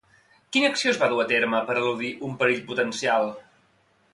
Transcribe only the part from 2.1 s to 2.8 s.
un perill